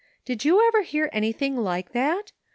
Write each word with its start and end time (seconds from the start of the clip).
Did 0.25 0.43
you 0.43 0.65
ever 0.67 0.81
hear 0.81 1.11
anything 1.13 1.55
like 1.55 1.91
that? 1.91 2.31